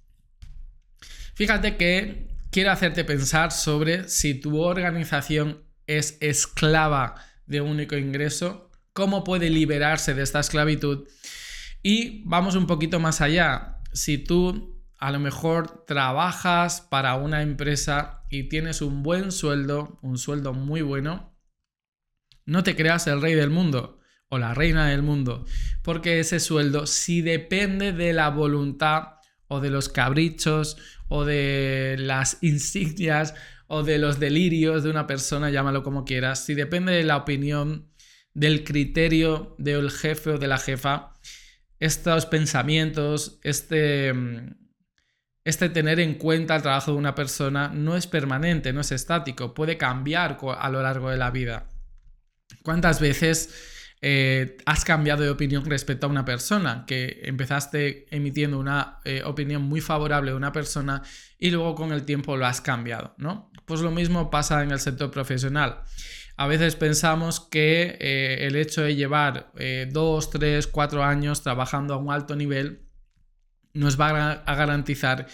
Fíjate 1.35 1.77
que 1.77 2.29
quiero 2.51 2.73
hacerte 2.73 3.05
pensar 3.05 3.53
sobre 3.53 4.09
si 4.09 4.35
tu 4.35 4.61
organización 4.61 5.63
es 5.87 6.19
esclava 6.21 7.15
de 7.47 7.61
único 7.61 7.97
ingreso, 7.97 8.71
cómo 8.93 9.25
puede 9.25 9.51
liberarse 9.51 10.15
de 10.15 10.23
esta 10.23 10.41
esclavitud 10.41 11.07
y 11.83 12.23
vamos 12.25 12.57
un 12.57 12.67
poquito 12.67 13.01
más 13.01 13.21
allá. 13.21 13.79
Si 13.93 14.19
tú 14.19 14.85
a 14.99 15.11
lo 15.11 15.19
mejor 15.19 15.85
trabajas 15.87 16.83
para 16.83 17.15
una 17.17 17.43
empresa 17.43 18.25
y 18.29 18.45
tienes 18.45 18.83
un 18.83 19.03
buen 19.03 19.33
sueldo, 19.33 19.99
un 20.03 20.19
sueldo 20.19 20.53
muy 20.53 20.83
bueno, 20.83 21.35
no 22.45 22.63
te 22.63 22.77
creas 22.77 23.07
el 23.07 23.23
rey 23.23 23.35
del 23.35 23.51
mundo 23.51 24.00
o 24.31 24.39
la 24.39 24.55
reina 24.55 24.87
del 24.89 25.03
mundo, 25.03 25.45
porque 25.83 26.21
ese 26.21 26.41
sueldo, 26.41 26.87
si 26.87 27.21
depende 27.21 27.93
de 27.93 28.13
la 28.13 28.31
voluntad 28.31 29.17
o 29.49 29.61
de 29.61 29.71
los 29.71 29.89
cabrichos 29.89 30.77
o 31.09 31.25
de 31.25 31.97
las 31.99 32.39
insignias 32.41 33.35
o 33.67 33.83
de 33.83 33.99
los 33.99 34.21
delirios 34.21 34.85
de 34.85 34.91
una 34.91 35.09
persona, 35.09 35.51
llámalo 35.51 35.83
como 35.83 36.05
quieras, 36.05 36.45
si 36.45 36.55
depende 36.55 36.93
de 36.93 37.03
la 37.03 37.17
opinión, 37.17 37.91
del 38.33 38.63
criterio 38.63 39.57
del 39.59 39.91
jefe 39.91 40.31
o 40.31 40.39
de 40.39 40.47
la 40.47 40.59
jefa, 40.59 41.13
estos 41.81 42.27
pensamientos, 42.27 43.41
este, 43.43 44.15
este 45.45 45.69
tener 45.71 45.99
en 45.99 46.15
cuenta 46.15 46.55
el 46.55 46.63
trabajo 46.63 46.93
de 46.93 46.99
una 46.99 47.17
persona 47.17 47.69
no 47.69 47.97
es 47.97 48.07
permanente, 48.07 48.73
no 48.73 48.83
es 48.83 48.93
estático, 48.93 49.55
puede 49.55 49.77
cambiar 49.77 50.39
a 50.57 50.71
lo 50.71 50.83
largo 50.83 51.11
de 51.11 51.17
la 51.17 51.33
vida. 51.33 51.69
¿Cuántas 52.63 53.01
veces 53.01 53.80
eh, 54.03 54.57
has 54.65 54.85
cambiado 54.87 55.23
de 55.23 55.29
opinión 55.29 55.65
respecto 55.67 56.07
a 56.07 56.11
una 56.11 56.25
persona, 56.25 56.85
que 56.87 57.21
empezaste 57.25 58.07
emitiendo 58.15 58.59
una 58.59 58.99
eh, 59.05 59.23
opinión 59.25 59.63
muy 59.63 59.83
favorable 59.83 60.31
de 60.31 60.37
una 60.39 60.53
persona 60.53 61.03
y 61.39 61.51
luego 61.51 61.75
con 61.75 61.93
el 61.93 62.05
tiempo 62.05 62.37
lo 62.37 62.47
has 62.47 62.63
cambiado, 62.63 63.15
¿no? 63.19 63.51
Pues 63.67 63.81
lo 63.81 63.91
mismo 63.91 64.31
pasa 64.31 64.63
en 64.63 64.71
el 64.71 64.81
sector 64.81 65.11
profesional. 65.11 65.83
A 66.39 66.47
veces 66.47 66.77
pensamos 66.77 67.41
que 67.41 67.99
eh, 68.01 68.47
el 68.47 68.57
hecho 68.57 68.81
de 68.83 68.97
llevar 68.97 69.53
dos, 69.91 70.31
tres, 70.31 70.67
cuatro 70.67 71.05
años 71.05 71.43
trabajando 71.43 71.93
a 71.93 71.99
un 71.99 72.11
alto 72.11 72.35
nivel 72.35 72.89
nos 73.75 74.01
va 74.01 74.33
a 74.33 74.55
garantizar 74.55 75.27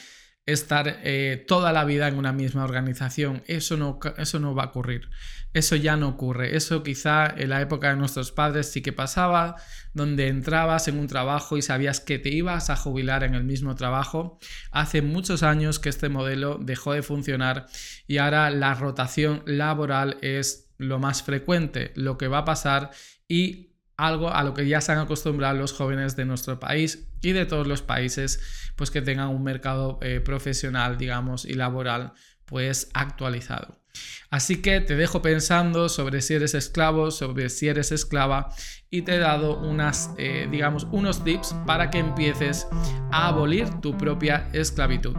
estar 0.45 1.01
toda 1.47 1.73
la 1.73 1.85
vida 1.85 2.09
en 2.09 2.17
una 2.17 2.33
misma 2.33 2.65
organización. 2.65 3.45
Eso 3.47 3.77
no, 3.77 4.01
eso 4.19 4.41
no 4.41 4.55
va 4.57 4.65
a 4.65 4.67
ocurrir. 4.67 5.09
Eso 5.57 5.75
ya 5.75 5.97
no 5.97 6.09
ocurre. 6.09 6.55
Eso 6.55 6.83
quizá 6.83 7.27
en 7.35 7.49
la 7.49 7.63
época 7.63 7.89
de 7.89 7.97
nuestros 7.97 8.31
padres 8.31 8.71
sí 8.71 8.83
que 8.83 8.93
pasaba, 8.93 9.57
donde 9.95 10.29
entrabas 10.29 10.87
en 10.87 10.99
un 10.99 11.07
trabajo 11.07 11.57
y 11.57 11.63
sabías 11.63 11.99
que 11.99 12.19
te 12.19 12.29
ibas 12.29 12.69
a 12.69 12.77
jubilar 12.77 13.25
en 13.25 13.35
el 13.35 13.43
mismo 13.43 13.75
trabajo. 13.75 14.39
Hace 14.71 15.01
muchos 15.01 15.43
años 15.43 15.79
que 15.79 15.89
este 15.89 16.11
modelo 16.11 16.59
dejó 16.61 16.93
de 16.93 17.03
funcionar 17.03 17.69
y 18.07 18.19
ahora 18.19 18.51
la 18.51 18.75
rotación 18.75 19.45
laboral 19.47 20.19
es 20.21 20.75
lo 20.77 20.99
más 20.99 21.23
frecuente, 21.23 21.93
lo 21.95 22.19
que 22.19 22.29
va 22.29 22.41
a 22.41 22.45
pasar 22.45 22.91
y 23.27 23.79
algo 23.97 24.29
a 24.35 24.45
lo 24.45 24.53
que 24.53 24.69
ya 24.69 24.83
se 24.83 24.93
han 24.93 24.99
acostumbrado 24.99 25.57
los 25.57 25.73
jóvenes 25.73 26.17
de 26.17 26.27
nuestro 26.27 26.61
país 26.61 27.09
y 27.23 27.33
de 27.33 27.47
todos 27.47 27.67
los 27.67 27.81
países, 27.81 28.73
pues 28.77 28.91
que 28.91 29.01
tengan 29.01 29.31
un 29.31 29.43
mercado 29.43 29.99
eh, 30.03 30.21
profesional, 30.21 30.99
digamos, 30.99 31.47
y 31.47 31.55
laboral, 31.55 32.13
pues 32.45 32.91
actualizado. 32.93 33.86
Así 34.31 34.61
que 34.61 34.81
te 34.81 34.97
dejo 34.97 35.23
pensando 35.23 35.89
sobre 35.89 36.21
si 36.21 36.35
eres 36.35 36.55
esclavo, 36.55 37.11
sobre 37.11 37.49
si 37.49 37.69
eres 37.69 37.93
esclava 37.93 38.49
y 38.91 39.03
te 39.03 39.15
he 39.15 39.19
dado 39.19 39.59
unas, 39.59 40.11
eh, 40.19 40.49
digamos, 40.51 40.87
unos 40.91 41.23
tips 41.25 41.55
para 41.67 41.91
que 41.91 41.99
empieces 41.99 42.67
a 43.13 43.29
abolir 43.29 43.69
tu 43.81 43.97
propia 43.97 44.49
esclavitud. 44.53 45.17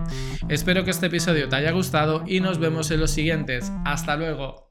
Espero 0.50 0.84
que 0.84 0.92
este 0.92 1.08
episodio 1.08 1.48
te 1.48 1.56
haya 1.56 1.72
gustado 1.72 2.24
y 2.28 2.40
nos 2.40 2.60
vemos 2.60 2.92
en 2.92 3.00
los 3.00 3.12
siguientes. 3.12 3.72
Hasta 3.86 4.16
luego. 4.18 4.67